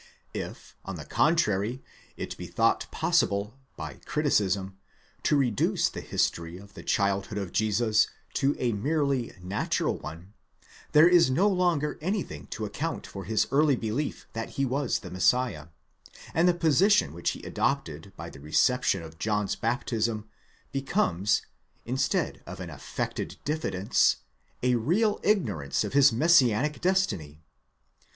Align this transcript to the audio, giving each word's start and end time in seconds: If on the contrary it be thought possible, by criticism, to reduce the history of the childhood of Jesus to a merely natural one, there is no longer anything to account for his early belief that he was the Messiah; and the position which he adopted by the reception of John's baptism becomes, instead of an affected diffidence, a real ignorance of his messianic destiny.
If 0.33 0.75
on 0.83 0.95
the 0.95 1.05
contrary 1.05 1.83
it 2.17 2.35
be 2.35 2.47
thought 2.47 2.87
possible, 2.89 3.53
by 3.77 3.99
criticism, 4.03 4.79
to 5.21 5.35
reduce 5.37 5.89
the 5.89 6.01
history 6.01 6.57
of 6.57 6.73
the 6.73 6.81
childhood 6.81 7.37
of 7.37 7.51
Jesus 7.51 8.07
to 8.33 8.55
a 8.57 8.71
merely 8.71 9.31
natural 9.43 9.99
one, 9.99 10.33
there 10.93 11.07
is 11.07 11.29
no 11.29 11.47
longer 11.47 11.99
anything 12.01 12.47
to 12.47 12.65
account 12.65 13.05
for 13.05 13.25
his 13.25 13.47
early 13.51 13.75
belief 13.75 14.25
that 14.33 14.49
he 14.57 14.65
was 14.65 15.01
the 15.01 15.11
Messiah; 15.11 15.67
and 16.33 16.47
the 16.47 16.55
position 16.55 17.13
which 17.13 17.29
he 17.37 17.43
adopted 17.43 18.11
by 18.17 18.31
the 18.31 18.39
reception 18.39 19.03
of 19.03 19.19
John's 19.19 19.55
baptism 19.55 20.27
becomes, 20.71 21.43
instead 21.85 22.41
of 22.47 22.59
an 22.59 22.71
affected 22.71 23.37
diffidence, 23.45 24.15
a 24.63 24.73
real 24.73 25.19
ignorance 25.21 25.83
of 25.83 25.93
his 25.93 26.11
messianic 26.11 26.81
destiny. 26.81 27.43